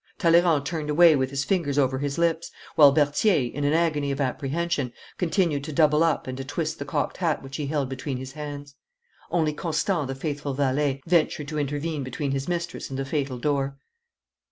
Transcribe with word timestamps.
Talleyrand 0.17 0.65
turned 0.65 0.89
away 0.89 1.15
with 1.15 1.29
his 1.29 1.43
fingers 1.43 1.77
over 1.77 1.99
his 1.99 2.17
lips, 2.17 2.49
while 2.73 2.91
Berthier, 2.91 3.51
in 3.53 3.63
an 3.63 3.73
agony 3.73 4.09
of 4.11 4.19
apprehension, 4.19 4.91
continued 5.19 5.63
to 5.65 5.71
double 5.71 6.03
up 6.03 6.25
and 6.25 6.35
to 6.39 6.43
twist 6.43 6.79
the 6.79 6.85
cocked 6.85 7.17
hat 7.17 7.43
which 7.43 7.57
he 7.57 7.67
held 7.67 7.87
between 7.87 8.17
his 8.17 8.31
hands. 8.31 8.73
Only 9.29 9.53
Constant, 9.53 10.07
the 10.07 10.15
faithful 10.15 10.55
valet, 10.55 11.03
ventured 11.05 11.49
to 11.49 11.59
intervene 11.59 12.03
between 12.03 12.31
his 12.31 12.47
mistress 12.47 12.89
and 12.89 12.97
the 12.97 13.05
fatal 13.05 13.37
door. 13.37 13.77